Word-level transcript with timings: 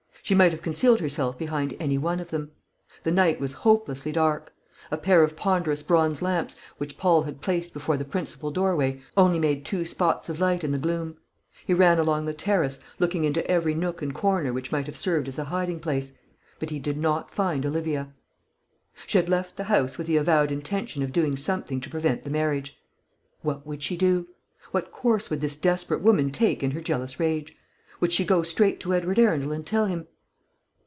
She 0.23 0.35
might 0.35 0.53
have 0.53 0.61
concealed 0.61 1.01
herself 1.01 1.37
behind 1.37 1.75
any 1.77 1.97
one 1.97 2.21
of 2.21 2.29
them. 2.29 2.51
The 3.03 3.11
night 3.11 3.41
was 3.41 3.51
hopelessly 3.51 4.13
dark. 4.13 4.53
A 4.89 4.95
pair 4.95 5.23
of 5.25 5.35
ponderous 5.35 5.83
bronze 5.83 6.21
lamps, 6.21 6.55
which 6.77 6.97
Paul 6.97 7.23
had 7.23 7.41
placed 7.41 7.73
before 7.73 7.97
the 7.97 8.05
principal 8.05 8.49
doorway, 8.49 9.01
only 9.17 9.39
made 9.39 9.65
two 9.65 9.83
spots 9.83 10.29
of 10.29 10.39
light 10.39 10.63
in 10.63 10.71
the 10.71 10.77
gloom. 10.77 11.17
He 11.65 11.73
ran 11.73 11.99
along 11.99 12.25
the 12.25 12.33
terrace, 12.33 12.81
looking 12.97 13.25
into 13.25 13.45
every 13.51 13.73
nook 13.73 14.01
and 14.01 14.13
corner 14.13 14.53
which 14.53 14.71
might 14.71 14.85
have 14.85 14.95
served 14.95 15.27
as 15.27 15.37
a 15.37 15.45
hiding 15.45 15.81
place; 15.81 16.13
but 16.59 16.69
he 16.69 16.79
did 16.79 16.97
not 16.97 17.31
find 17.33 17.65
Olivia. 17.65 18.13
She 19.07 19.17
had 19.17 19.27
left 19.27 19.57
the 19.57 19.65
house 19.65 19.97
with 19.97 20.07
the 20.07 20.15
avowed 20.17 20.51
intention 20.51 21.03
of 21.03 21.11
doing 21.11 21.35
something 21.35 21.81
to 21.81 21.89
prevent 21.89 22.23
the 22.23 22.29
marriage. 22.29 22.77
What 23.41 23.67
would 23.67 23.83
she 23.83 23.97
do? 23.97 24.27
What 24.69 24.93
course 24.93 25.29
would 25.29 25.41
this 25.41 25.57
desperate 25.57 26.01
woman 26.01 26.31
take 26.31 26.63
in 26.63 26.71
her 26.71 26.79
jealous 26.79 27.19
rage? 27.19 27.57
Would 27.99 28.13
she 28.13 28.23
go 28.23 28.43
straight 28.43 28.79
to 28.81 28.93
Edward 28.93 29.19
Arundel 29.19 29.51
and 29.51 29.65
tell 29.65 29.87
him 29.87 30.07